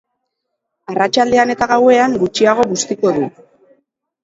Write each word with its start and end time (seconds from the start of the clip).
Arratsaldean 0.93 1.51
eta 1.55 1.69
gauean 1.73 2.17
gutxiago 2.23 2.69
bustiko 2.73 3.15
du. 3.21 3.31